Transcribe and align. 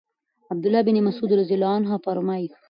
عَبْد 0.51 0.65
الله 0.65 0.81
بن 0.81 1.03
مسعود 1.03 1.33
رضی 1.33 1.53
الله 1.53 1.67
عنه 1.75 1.97
فرمايي: 1.97 2.49